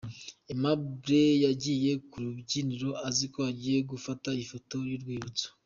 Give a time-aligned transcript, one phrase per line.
[0.51, 5.47] Aimable yagiye ku rubyiniro aziko agiye gufata ifoto y'urwibutso.